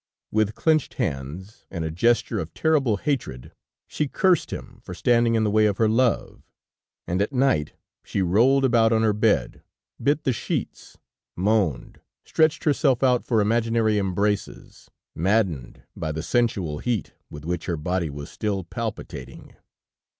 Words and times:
With 0.31 0.55
clenched 0.55 0.95
hands, 0.95 1.65
and 1.69 1.85
a 1.85 1.91
gesture 1.91 2.39
of 2.39 2.55
terrible 2.55 2.97
hatred, 2.97 3.51
she 3.85 4.07
cursed 4.07 4.49
him 4.51 4.79
for 4.81 4.95
standing 4.95 5.35
in 5.35 5.43
the 5.43 5.51
way 5.51 5.67
of 5.67 5.77
her 5.77 5.87
love, 5.87 6.41
and 7.05 7.21
at 7.21 7.31
night, 7.31 7.73
she 8.03 8.23
rolled 8.23 8.65
about 8.65 8.91
on 8.91 9.03
her 9.03 9.13
bed, 9.13 9.61
bit 10.01 10.23
the 10.23 10.33
sheets, 10.33 10.97
moaned, 11.35 11.99
stretched 12.25 12.63
herself 12.63 13.03
out 13.03 13.23
for 13.27 13.41
imaginary 13.41 13.99
embraces, 13.99 14.89
maddened 15.13 15.83
by 15.95 16.11
the 16.11 16.23
sensual 16.23 16.79
heat 16.79 17.13
with 17.29 17.45
which 17.45 17.67
her 17.67 17.77
body 17.77 18.09
was 18.09 18.31
still 18.31 18.63
palpitating. 18.63 19.53